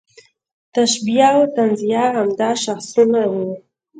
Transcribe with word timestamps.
تشبیه 0.73 1.27
او 1.37 1.41
تنزیه 1.55 2.05
عمده 2.19 2.49
شاخصونه 2.63 3.21
وو. 3.31 3.45